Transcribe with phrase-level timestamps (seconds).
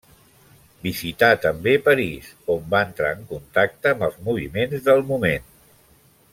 [0.85, 5.49] Visità també París, on va entrar en contacte amb els moviments del moment.